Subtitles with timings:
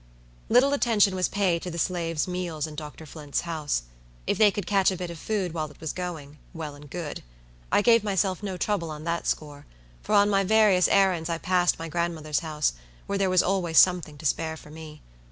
[0.49, 3.05] Little attention was paid to the slaves' meals in Dr.
[3.05, 3.83] Flint's house.
[4.25, 7.21] If they could catch a bit of food while it was going, well and good.
[7.71, 9.67] I gave myself no trouble on that score,
[10.01, 12.73] for on my various errands I passed my grandmother's house,
[13.05, 15.03] where there was always something to spare for me.